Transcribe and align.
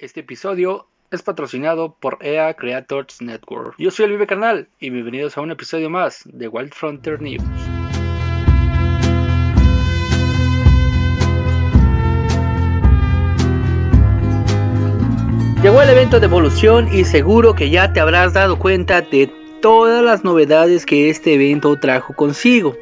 Este 0.00 0.20
episodio 0.20 0.86
es 1.10 1.20
patrocinado 1.20 1.94
por 2.00 2.16
EA 2.22 2.54
Creators 2.54 3.20
Network. 3.20 3.74
Yo 3.76 3.90
soy 3.90 4.06
el 4.06 4.12
Vive 4.12 4.26
Carnal 4.26 4.66
y 4.78 4.88
bienvenidos 4.88 5.36
a 5.36 5.42
un 5.42 5.50
episodio 5.50 5.90
más 5.90 6.22
de 6.24 6.48
Wild 6.48 6.72
Frontier 6.72 7.20
News. 7.20 7.42
Llegó 15.62 15.82
el 15.82 15.90
evento 15.90 16.18
de 16.18 16.24
evolución 16.24 16.88
y 16.90 17.04
seguro 17.04 17.54
que 17.54 17.68
ya 17.68 17.92
te 17.92 18.00
habrás 18.00 18.32
dado 18.32 18.58
cuenta 18.58 19.02
de 19.02 19.30
todas 19.60 20.02
las 20.02 20.24
novedades 20.24 20.86
que 20.86 21.10
este 21.10 21.34
evento 21.34 21.78
trajo 21.78 22.14
consigo. 22.14 22.74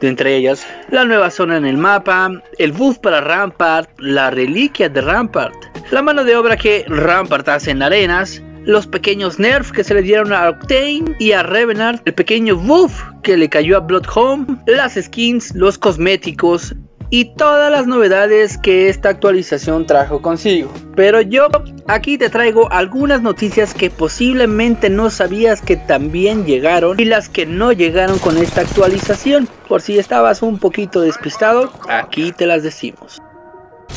De 0.00 0.08
entre 0.08 0.36
ellas, 0.36 0.66
la 0.88 1.04
nueva 1.04 1.30
zona 1.30 1.58
en 1.58 1.66
el 1.66 1.76
mapa, 1.76 2.30
el 2.56 2.72
buff 2.72 2.96
para 2.96 3.20
Rampart, 3.20 3.90
la 3.98 4.30
reliquia 4.30 4.88
de 4.88 5.02
Rampart, 5.02 5.71
la 5.92 6.00
mano 6.00 6.24
de 6.24 6.34
obra 6.36 6.56
que 6.56 6.86
Rampart 6.88 7.46
en 7.68 7.82
arenas, 7.82 8.42
los 8.64 8.86
pequeños 8.86 9.38
nerfs 9.38 9.72
que 9.72 9.84
se 9.84 9.92
le 9.92 10.00
dieron 10.00 10.32
a 10.32 10.48
Octane 10.48 11.16
y 11.18 11.32
a 11.32 11.42
Revenant, 11.42 12.00
el 12.06 12.14
pequeño 12.14 12.56
buff 12.56 13.02
que 13.22 13.36
le 13.36 13.50
cayó 13.50 13.76
a 13.76 13.80
Bloodhome, 13.80 14.46
las 14.66 14.94
skins, 14.94 15.54
los 15.54 15.76
cosméticos, 15.76 16.74
y 17.10 17.26
todas 17.34 17.70
las 17.70 17.86
novedades 17.86 18.56
que 18.56 18.88
esta 18.88 19.10
actualización 19.10 19.84
trajo 19.84 20.22
consigo. 20.22 20.72
Pero 20.96 21.20
yo 21.20 21.48
aquí 21.86 22.16
te 22.16 22.30
traigo 22.30 22.72
algunas 22.72 23.20
noticias 23.20 23.74
que 23.74 23.90
posiblemente 23.90 24.88
no 24.88 25.10
sabías 25.10 25.60
que 25.60 25.76
también 25.76 26.46
llegaron 26.46 26.98
y 26.98 27.04
las 27.04 27.28
que 27.28 27.44
no 27.44 27.70
llegaron 27.70 28.18
con 28.18 28.38
esta 28.38 28.62
actualización. 28.62 29.46
Por 29.68 29.82
si 29.82 29.98
estabas 29.98 30.40
un 30.40 30.58
poquito 30.58 31.02
despistado, 31.02 31.70
aquí 31.86 32.32
te 32.32 32.46
las 32.46 32.62
decimos. 32.62 33.20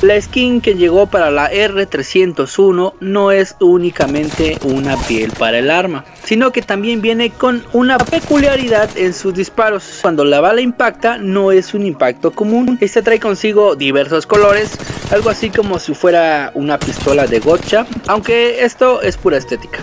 La 0.01 0.21
skin 0.21 0.59
que 0.59 0.75
llegó 0.75 1.07
para 1.07 1.31
la 1.31 1.49
R301 1.51 2.93
no 2.99 3.31
es 3.31 3.55
únicamente 3.61 4.57
una 4.63 4.97
piel 4.97 5.31
para 5.31 5.57
el 5.57 5.71
arma, 5.71 6.03
sino 6.23 6.51
que 6.51 6.61
también 6.61 7.01
viene 7.01 7.29
con 7.29 7.63
una 7.71 7.97
peculiaridad 7.97 8.89
en 8.97 9.13
sus 9.13 9.33
disparos. 9.33 9.99
Cuando 10.01 10.25
la 10.25 10.41
bala 10.41 10.61
impacta 10.61 11.17
no 11.17 11.51
es 11.51 11.73
un 11.73 11.85
impacto 11.85 12.31
común, 12.31 12.77
este 12.81 13.01
trae 13.01 13.19
consigo 13.19 13.75
diversos 13.75 14.27
colores, 14.27 14.77
algo 15.11 15.29
así 15.29 15.49
como 15.49 15.79
si 15.79 15.93
fuera 15.93 16.51
una 16.55 16.77
pistola 16.77 17.25
de 17.25 17.39
gotcha, 17.39 17.87
aunque 18.07 18.65
esto 18.65 19.01
es 19.01 19.15
pura 19.15 19.37
estética. 19.37 19.79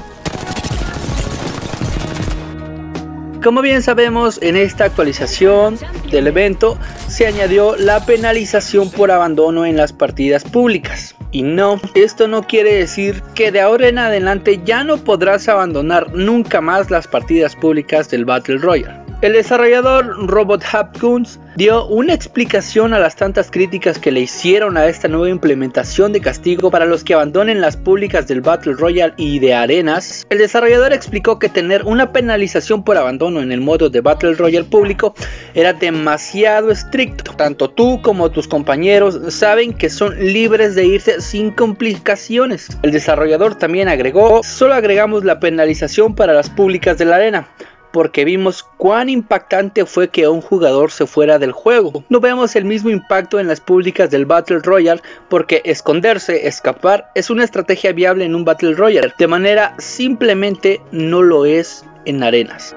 Como 3.42 3.60
bien 3.60 3.82
sabemos, 3.82 4.38
en 4.40 4.56
esta 4.56 4.84
actualización 4.84 5.76
del 6.12 6.28
evento 6.28 6.78
se 7.08 7.26
añadió 7.26 7.74
la 7.76 8.06
penalización 8.06 8.88
por 8.88 9.10
abandono 9.10 9.66
en 9.66 9.76
las 9.76 9.92
partidas 9.92 10.44
públicas. 10.44 11.16
Y 11.32 11.42
no, 11.42 11.80
esto 11.94 12.28
no 12.28 12.46
quiere 12.46 12.72
decir 12.74 13.20
que 13.34 13.50
de 13.50 13.60
ahora 13.60 13.88
en 13.88 13.98
adelante 13.98 14.60
ya 14.64 14.84
no 14.84 14.98
podrás 14.98 15.48
abandonar 15.48 16.14
nunca 16.14 16.60
más 16.60 16.88
las 16.90 17.08
partidas 17.08 17.56
públicas 17.56 18.08
del 18.10 18.24
Battle 18.24 18.58
Royale. 18.58 19.01
El 19.22 19.34
desarrollador 19.34 20.26
Robot 20.26 20.64
Hapkins 20.72 21.38
dio 21.54 21.86
una 21.86 22.12
explicación 22.12 22.92
a 22.92 22.98
las 22.98 23.14
tantas 23.14 23.52
críticas 23.52 24.00
que 24.00 24.10
le 24.10 24.18
hicieron 24.18 24.76
a 24.76 24.86
esta 24.86 25.06
nueva 25.06 25.28
implementación 25.28 26.12
de 26.12 26.20
castigo 26.20 26.72
para 26.72 26.86
los 26.86 27.04
que 27.04 27.14
abandonen 27.14 27.60
las 27.60 27.76
públicas 27.76 28.26
del 28.26 28.40
Battle 28.40 28.72
Royale 28.72 29.14
y 29.16 29.38
de 29.38 29.54
arenas. 29.54 30.26
El 30.28 30.38
desarrollador 30.38 30.92
explicó 30.92 31.38
que 31.38 31.48
tener 31.48 31.84
una 31.84 32.10
penalización 32.10 32.82
por 32.82 32.96
abandono 32.96 33.40
en 33.40 33.52
el 33.52 33.60
modo 33.60 33.90
de 33.90 34.00
Battle 34.00 34.34
Royale 34.34 34.66
público 34.66 35.14
era 35.54 35.72
demasiado 35.72 36.72
estricto. 36.72 37.32
Tanto 37.36 37.70
tú 37.70 38.02
como 38.02 38.32
tus 38.32 38.48
compañeros 38.48 39.20
saben 39.28 39.72
que 39.72 39.88
son 39.88 40.18
libres 40.18 40.74
de 40.74 40.84
irse 40.84 41.20
sin 41.20 41.52
complicaciones. 41.52 42.76
El 42.82 42.90
desarrollador 42.90 43.54
también 43.54 43.86
agregó, 43.86 44.42
solo 44.42 44.74
agregamos 44.74 45.22
la 45.22 45.38
penalización 45.38 46.16
para 46.16 46.32
las 46.32 46.50
públicas 46.50 46.98
de 46.98 47.04
la 47.04 47.14
arena 47.14 47.46
porque 47.92 48.24
vimos 48.24 48.66
cuán 48.76 49.08
impactante 49.08 49.86
fue 49.86 50.08
que 50.08 50.28
un 50.28 50.40
jugador 50.40 50.90
se 50.90 51.06
fuera 51.06 51.38
del 51.38 51.52
juego. 51.52 52.04
No 52.08 52.20
vemos 52.20 52.56
el 52.56 52.64
mismo 52.64 52.90
impacto 52.90 53.38
en 53.38 53.48
las 53.48 53.60
públicas 53.60 54.10
del 54.10 54.26
Battle 54.26 54.60
Royale 54.60 55.02
porque 55.28 55.62
esconderse, 55.64 56.46
escapar 56.46 57.10
es 57.14 57.30
una 57.30 57.44
estrategia 57.44 57.92
viable 57.92 58.24
en 58.24 58.34
un 58.34 58.44
Battle 58.44 58.74
Royale, 58.74 59.12
de 59.18 59.26
manera 59.26 59.74
simplemente 59.78 60.80
no 60.90 61.22
lo 61.22 61.44
es 61.44 61.84
en 62.04 62.22
arenas. 62.22 62.74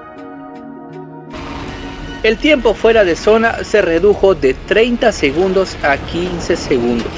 El 2.24 2.38
tiempo 2.38 2.74
fuera 2.74 3.04
de 3.04 3.16
zona 3.16 3.64
se 3.64 3.84
redujo 3.84 4.34
de 4.34 4.56
30 4.56 5.12
segundos 5.12 5.78
a 5.84 5.98
15 5.98 6.56
segundos. 6.56 7.12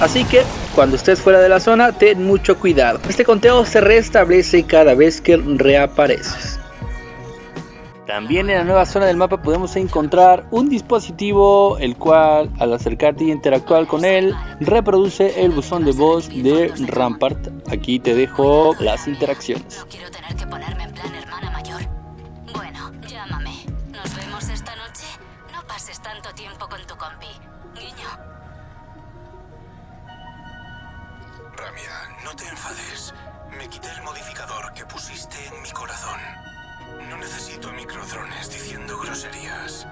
Así 0.00 0.24
que 0.24 0.42
cuando 0.74 0.96
estés 0.96 1.20
fuera 1.20 1.40
de 1.40 1.48
la 1.48 1.60
zona, 1.60 1.92
ten 1.92 2.24
mucho 2.24 2.58
cuidado. 2.58 2.98
Este 3.08 3.24
conteo 3.24 3.64
se 3.66 3.80
restablece 3.80 4.64
cada 4.64 4.94
vez 4.94 5.20
que 5.20 5.36
reapareces. 5.36 6.58
También 8.14 8.48
en 8.48 8.58
la 8.58 8.62
nueva 8.62 8.86
zona 8.86 9.06
del 9.06 9.16
mapa 9.16 9.42
podemos 9.42 9.74
encontrar 9.74 10.46
un 10.52 10.68
dispositivo 10.68 11.78
el 11.78 11.96
cual 11.96 12.48
al 12.60 12.72
acercarte 12.72 13.24
y 13.24 13.32
interactuar 13.32 13.88
con 13.88 14.04
él 14.04 14.36
reproduce 14.60 15.42
el 15.42 15.50
buzón 15.50 15.84
de 15.84 15.90
voz 15.90 16.28
de 16.28 16.72
Rampart. 16.86 17.48
Aquí 17.72 17.98
te 17.98 18.14
dejo 18.14 18.76
las 18.78 19.08
interacciones. 19.08 19.78
No 19.80 19.88
quiero 19.88 20.08
tener 20.12 20.36
que 20.36 20.46
ponerme 20.46 20.84
en 20.84 20.92
plan 20.92 21.12
hermana 21.12 21.50
mayor. 21.50 21.82
Bueno, 22.54 22.92
llámame. 23.08 23.66
¿Nos 23.90 24.16
vemos 24.16 24.48
esta 24.48 24.76
noche? 24.76 25.06
No 25.52 25.66
pases 25.66 26.00
tanto 26.00 26.32
tiempo 26.34 26.68
con 26.68 26.86
tu 26.86 26.96
compi. 26.96 27.26
Guiño. 27.74 28.10
Ramia, 31.56 32.22
no 32.24 32.36
te 32.36 32.46
enfades. 32.48 33.12
Me 33.58 33.68
quité 33.68 33.88
el 33.90 34.04
modificador 34.04 34.72
que 34.72 34.84
pusiste 34.84 35.36
en 35.52 35.62
mi 35.62 35.70
corazón. 35.72 36.20
No 37.08 37.16
necesito 37.16 37.72
microdrones 37.72 38.50
diciendo 38.50 38.98
groserías. 38.98 39.86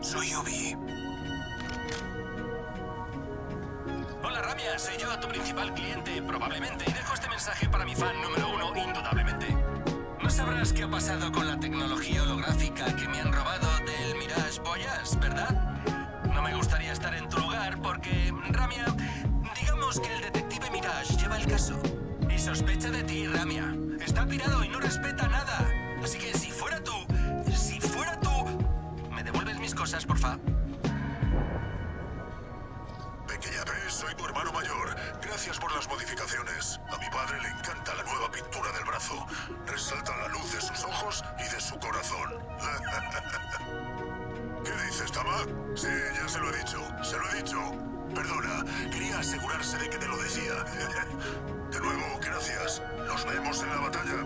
Soy 0.00 0.34
Obi. 0.34 0.76
Hola 4.22 4.42
Ramia, 4.42 4.78
soy 4.78 4.96
yo, 4.98 5.18
tu 5.20 5.28
principal 5.28 5.72
cliente, 5.74 6.20
probablemente, 6.22 6.84
y 6.88 6.92
dejo 6.92 7.14
este 7.14 7.28
mensaje 7.28 7.68
para 7.68 7.84
mi 7.84 7.94
fan 7.94 8.20
número 8.20 8.48
uno, 8.50 8.72
indudablemente. 8.76 9.46
No 10.22 10.30
sabrás 10.30 10.72
qué 10.72 10.82
ha 10.82 10.88
pasado 10.90 11.30
con 11.30 11.46
la 11.46 11.58
tecnología 11.58 12.22
holográfica 12.22 12.94
que 12.96 13.08
me 13.08 13.20
han 13.20 13.32
robado 13.32 13.68
del 13.84 14.16
Mirage 14.16 14.60
Boyas, 14.60 15.18
¿verdad? 15.20 15.50
No 16.34 16.42
me 16.42 16.54
gustaría 16.54 16.92
estar 16.92 17.14
en 17.14 17.28
tu 17.28 17.38
lugar 17.38 17.80
porque, 17.80 18.32
Ramia, 18.48 18.86
digamos 19.60 20.00
que 20.00 20.12
el 20.14 20.20
detective 20.22 20.70
Mirage 20.70 21.16
lleva 21.16 21.36
el 21.38 21.46
caso. 21.46 21.80
Sospecha 22.46 22.90
de 22.92 23.02
ti, 23.02 23.26
Ramia. 23.26 23.74
Está 24.00 24.24
pirado 24.24 24.62
y 24.62 24.68
no 24.68 24.78
respeta 24.78 25.26
nada. 25.26 25.68
Así 26.00 26.16
que 26.16 26.32
si 26.32 26.52
fuera 26.52 26.80
tú, 26.80 26.92
si 27.52 27.80
fuera 27.80 28.20
tú, 28.20 28.30
¿me 29.10 29.24
devuelves 29.24 29.58
mis 29.58 29.74
cosas, 29.74 30.06
porfa? 30.06 30.38
Pequeña 33.26 33.64
Tess, 33.64 33.94
soy 33.94 34.14
tu 34.14 34.26
hermano 34.26 34.52
mayor. 34.52 34.94
Gracias 35.22 35.58
por 35.58 35.74
las 35.74 35.88
modificaciones. 35.88 36.78
A 36.88 36.96
mi 36.98 37.10
padre 37.10 37.42
le 37.42 37.48
encanta 37.48 37.96
la 37.96 38.04
nueva 38.04 38.30
pintura 38.30 38.70
del 38.70 38.84
brazo. 38.84 39.26
Resalta 39.66 40.16
la 40.16 40.28
luz 40.28 40.52
de 40.52 40.60
sus 40.60 40.84
ojos 40.84 41.24
y 41.40 41.52
de 41.52 41.60
su 41.60 41.76
corazón. 41.80 42.32
¿Qué 44.64 44.70
dices, 44.86 45.10
Tama? 45.10 45.38
Sí, 45.74 45.88
ya 46.14 46.28
se 46.28 46.38
lo 46.38 46.54
he 46.54 46.58
dicho. 46.58 46.80
Se 47.02 47.18
lo 47.18 47.28
he 47.28 47.42
dicho. 47.42 47.95
Perdona, 48.16 48.64
quería 48.90 49.18
asegurarse 49.18 49.76
de 49.76 49.90
que 49.90 49.98
te 49.98 50.08
lo 50.08 50.16
decía. 50.16 50.54
De 51.70 51.80
nuevo, 51.80 52.18
gracias. 52.18 52.82
Nos 53.06 53.26
vemos 53.26 53.62
en 53.62 53.68
la 53.68 53.76
batalla. 53.76 54.18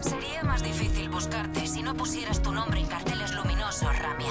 Sería 0.00 0.44
más 0.44 0.62
difícil 0.62 1.08
buscarte 1.08 1.66
si 1.66 1.82
no 1.82 1.96
pusieras 1.96 2.40
tu 2.40 2.52
nombre 2.52 2.78
en 2.78 2.86
carteles 2.86 3.34
luminosos, 3.34 3.98
Ramia. 3.98 4.30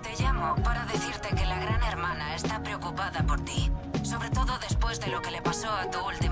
Te 0.00 0.22
llamo 0.22 0.54
para 0.62 0.84
decirte 0.86 1.30
que 1.34 1.44
la 1.44 1.58
gran 1.58 1.82
hermana 1.82 2.36
está 2.36 2.62
preocupada 2.62 3.26
por 3.26 3.40
ti. 3.44 3.72
Sobre 4.04 4.30
todo 4.30 4.56
después 4.60 5.00
de 5.00 5.08
lo 5.08 5.20
que 5.20 5.32
le 5.32 5.42
pasó 5.42 5.72
a 5.72 5.90
tu 5.90 5.98
última 6.06 6.25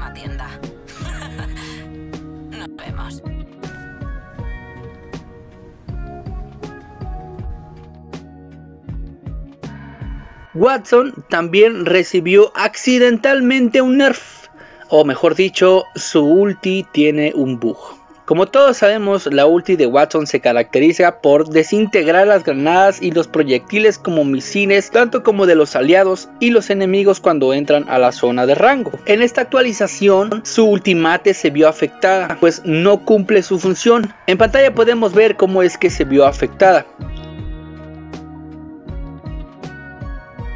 Watson 10.54 11.24
también 11.28 11.84
recibió 11.84 12.52
accidentalmente 12.54 13.82
un 13.82 13.98
nerf, 13.98 14.46
o 14.88 15.04
mejor 15.04 15.34
dicho, 15.34 15.84
su 15.96 16.24
ulti 16.24 16.86
tiene 16.92 17.32
un 17.34 17.58
bug. 17.58 17.76
Como 18.24 18.46
todos 18.46 18.78
sabemos, 18.78 19.26
la 19.26 19.44
ulti 19.44 19.76
de 19.76 19.86
Watson 19.86 20.26
se 20.26 20.40
caracteriza 20.40 21.20
por 21.20 21.48
desintegrar 21.48 22.26
las 22.26 22.42
granadas 22.42 23.02
y 23.02 23.10
los 23.10 23.28
proyectiles 23.28 23.98
como 23.98 24.24
misiles, 24.24 24.90
tanto 24.90 25.22
como 25.22 25.44
de 25.44 25.56
los 25.56 25.76
aliados 25.76 26.30
y 26.40 26.48
los 26.48 26.70
enemigos 26.70 27.20
cuando 27.20 27.52
entran 27.52 27.84
a 27.88 27.98
la 27.98 28.12
zona 28.12 28.46
de 28.46 28.54
rango. 28.54 28.92
En 29.04 29.20
esta 29.20 29.42
actualización, 29.42 30.40
su 30.44 30.64
ultimate 30.64 31.34
se 31.34 31.50
vio 31.50 31.68
afectada, 31.68 32.38
pues 32.40 32.62
no 32.64 33.04
cumple 33.04 33.42
su 33.42 33.58
función. 33.58 34.14
En 34.26 34.38
pantalla 34.38 34.72
podemos 34.72 35.12
ver 35.12 35.36
cómo 35.36 35.62
es 35.62 35.76
que 35.76 35.90
se 35.90 36.04
vio 36.04 36.24
afectada. 36.24 36.86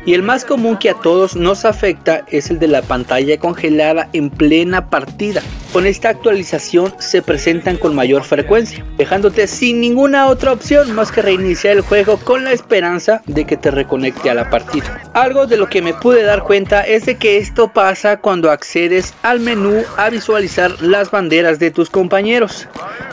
Y 0.09 0.15
el 0.15 0.23
más 0.23 0.47
común 0.47 0.79
que 0.79 0.89
a 0.89 0.95
todos 0.95 1.37
nos 1.37 1.67
afecta 1.67 2.25
es 2.29 2.49
el 2.49 2.59
de 2.59 2.67
la 2.67 2.81
pantalla 2.81 3.37
congelada 3.37 4.09
en 4.15 4.31
plena 4.31 4.89
partida. 4.89 5.43
Con 5.71 5.85
esta 5.85 6.09
actualización 6.09 6.95
se 6.99 7.21
presentan 7.21 7.77
con 7.77 7.95
mayor 7.95 8.25
frecuencia, 8.25 8.87
dejándote 8.97 9.47
sin 9.47 9.83
ninguna 9.83 10.29
otra 10.29 10.55
opción 10.55 10.95
más 10.95 11.13
que 11.13 11.21
reiniciar 11.21 11.77
el 11.77 11.83
juego 11.83 12.17
con 12.17 12.43
la 12.43 12.53
esperanza 12.53 13.21
de 13.27 13.45
que 13.45 13.59
te 13.59 13.71
reconecte 13.71 14.31
a 14.31 14.35
la 14.35 14.49
partida. 14.49 14.99
Algo 15.13 15.47
de 15.47 15.59
lo 15.59 15.69
que 15.69 15.83
me 15.83 15.93
pude 15.93 16.23
dar 16.23 16.43
cuenta 16.43 16.81
es 16.81 17.05
de 17.05 17.19
que 17.19 17.37
esto 17.37 17.71
pasa 17.75 18.17
cuando 18.17 18.51
accedes 18.51 19.13
al 19.21 19.41
menú 19.41 19.83
a 19.99 20.09
visualizar 20.09 20.81
las 20.81 21.11
banderas 21.11 21.59
de 21.59 21.71
tus 21.71 21.91
compañeros, 21.91 22.67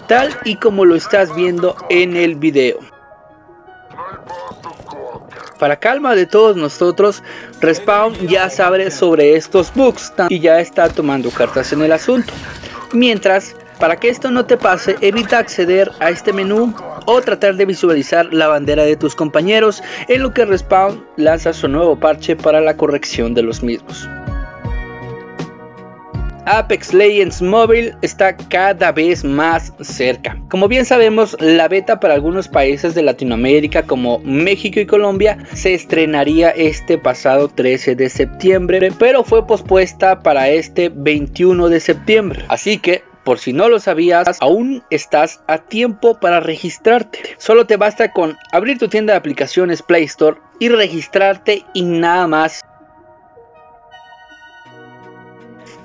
tal 0.07 0.29
y 0.45 0.55
como 0.55 0.85
lo 0.85 0.95
estás 0.95 1.35
viendo 1.35 1.75
en 1.89 2.15
el 2.15 2.35
video. 2.35 2.94
Para 5.65 5.77
calma 5.77 6.13
de 6.13 6.27
todos 6.27 6.55
nosotros, 6.55 7.23
Respawn 7.59 8.13
ya 8.27 8.51
sabe 8.51 8.91
sobre 8.91 9.35
estos 9.35 9.73
bugs 9.73 10.13
y 10.29 10.39
ya 10.39 10.59
está 10.59 10.89
tomando 10.89 11.31
cartas 11.31 11.73
en 11.73 11.81
el 11.81 11.91
asunto. 11.91 12.31
Mientras, 12.93 13.55
para 13.79 13.95
que 13.95 14.09
esto 14.09 14.29
no 14.29 14.45
te 14.45 14.57
pase, 14.57 14.95
evita 15.01 15.39
acceder 15.39 15.91
a 15.99 16.11
este 16.11 16.33
menú 16.33 16.71
o 17.07 17.19
tratar 17.19 17.55
de 17.55 17.65
visualizar 17.65 18.31
la 18.31 18.47
bandera 18.47 18.83
de 18.83 18.95
tus 18.95 19.15
compañeros 19.15 19.81
en 20.07 20.21
lo 20.21 20.35
que 20.35 20.45
Respawn 20.45 21.03
lanza 21.17 21.51
su 21.51 21.67
nuevo 21.67 21.99
parche 21.99 22.35
para 22.35 22.61
la 22.61 22.77
corrección 22.77 23.33
de 23.33 23.41
los 23.41 23.63
mismos. 23.63 24.07
Apex 26.45 26.93
Legends 26.93 27.41
Mobile 27.41 27.95
está 28.01 28.37
cada 28.37 28.91
vez 28.91 29.23
más 29.23 29.73
cerca. 29.81 30.37
Como 30.49 30.67
bien 30.67 30.85
sabemos, 30.85 31.35
la 31.39 31.67
beta 31.67 31.99
para 31.99 32.13
algunos 32.13 32.47
países 32.47 32.95
de 32.95 33.01
Latinoamérica 33.01 33.83
como 33.83 34.19
México 34.19 34.79
y 34.79 34.85
Colombia 34.85 35.37
se 35.53 35.73
estrenaría 35.73 36.51
este 36.51 36.97
pasado 36.97 37.47
13 37.47 37.95
de 37.95 38.09
septiembre, 38.09 38.91
pero 38.97 39.23
fue 39.23 39.47
pospuesta 39.47 40.21
para 40.21 40.49
este 40.49 40.89
21 40.89 41.69
de 41.69 41.79
septiembre. 41.79 42.45
Así 42.47 42.77
que 42.77 43.03
por 43.25 43.39
si 43.39 43.53
no 43.53 43.69
lo 43.69 43.79
sabías, 43.79 44.37
aún 44.39 44.83
estás 44.91 45.41
a 45.47 45.57
tiempo 45.57 46.19
para 46.19 46.41
registrarte. 46.41 47.19
Solo 47.39 47.65
te 47.65 47.75
basta 47.75 48.11
con 48.11 48.37
abrir 48.51 48.77
tu 48.77 48.87
tienda 48.87 49.13
de 49.13 49.17
aplicaciones 49.17 49.81
Play 49.81 50.03
Store 50.03 50.37
y 50.59 50.69
registrarte 50.69 51.65
y 51.73 51.81
nada 51.81 52.27
más. 52.27 52.61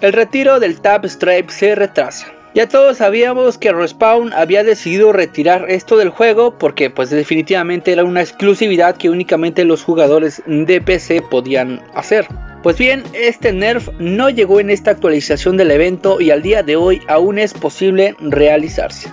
El 0.01 0.15
retiro 0.15 0.61
del 0.61 0.81
Tab 0.81 1.07
Stripe 1.07 1.53
se 1.53 1.75
retrasa. 1.75 2.27
Ya 2.55 2.67
todos 2.67 2.97
sabíamos 2.97 3.59
que 3.59 3.71
Respawn 3.71 4.33
había 4.33 4.65
decidido 4.65 5.13
retirar 5.13 5.67
esto 5.69 5.99
del 5.99 6.09
juego 6.09 6.57
porque 6.57 6.89
pues 6.89 7.11
definitivamente 7.11 7.93
era 7.93 8.03
una 8.03 8.23
exclusividad 8.23 8.97
que 8.97 9.11
únicamente 9.11 9.63
los 9.65 9.85
jugadores 9.85 10.43
de 10.47 10.81
PC 10.81 11.21
podían 11.21 11.83
hacer. 11.95 12.27
Pues 12.63 12.79
bien, 12.79 13.05
este 13.13 13.53
nerf 13.53 13.91
no 13.99 14.31
llegó 14.31 14.59
en 14.59 14.71
esta 14.71 14.91
actualización 14.91 15.59
del 15.59 15.71
evento 15.71 16.19
y 16.19 16.31
al 16.31 16.41
día 16.41 16.63
de 16.63 16.77
hoy 16.77 17.03
aún 17.07 17.39
es 17.39 17.53
posible 17.53 18.17
realizarse. 18.21 19.13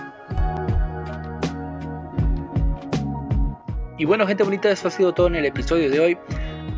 Y 3.98 4.06
bueno 4.06 4.26
gente 4.26 4.42
bonita, 4.42 4.70
eso 4.70 4.88
ha 4.88 4.90
sido 4.90 5.12
todo 5.12 5.26
en 5.26 5.36
el 5.36 5.44
episodio 5.44 5.90
de 5.90 6.00
hoy. 6.00 6.18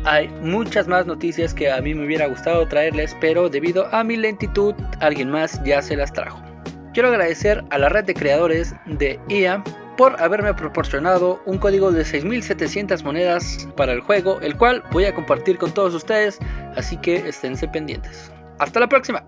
Hay 0.03 0.29
muchas 0.41 0.87
más 0.87 1.05
noticias 1.05 1.53
que 1.53 1.71
a 1.71 1.79
mí 1.79 1.93
me 1.93 2.05
hubiera 2.05 2.25
gustado 2.25 2.67
traerles, 2.67 3.15
pero 3.21 3.49
debido 3.49 3.87
a 3.93 4.03
mi 4.03 4.17
lentitud, 4.17 4.73
alguien 4.99 5.29
más 5.29 5.63
ya 5.63 5.81
se 5.81 5.95
las 5.95 6.11
trajo. 6.11 6.41
Quiero 6.93 7.09
agradecer 7.09 7.63
a 7.69 7.77
la 7.77 7.89
red 7.89 8.05
de 8.05 8.15
creadores 8.15 8.73
de 8.87 9.19
IA 9.29 9.63
por 9.97 10.19
haberme 10.19 10.55
proporcionado 10.55 11.39
un 11.45 11.59
código 11.59 11.91
de 11.91 12.03
6700 12.03 13.03
monedas 13.03 13.69
para 13.77 13.93
el 13.93 14.01
juego, 14.01 14.39
el 14.41 14.57
cual 14.57 14.83
voy 14.91 15.05
a 15.05 15.13
compartir 15.13 15.59
con 15.59 15.71
todos 15.71 15.93
ustedes, 15.93 16.39
así 16.75 16.97
que 16.97 17.17
esténse 17.17 17.67
pendientes. 17.67 18.31
Hasta 18.57 18.79
la 18.79 18.89
próxima. 18.89 19.23